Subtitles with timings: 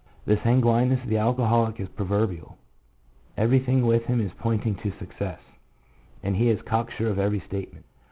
[0.25, 2.57] The sanguineness of the alcoholic is proverbial;
[3.37, 5.39] everything with him is pointing to success,
[6.23, 7.85] and he is cocksure of every statement.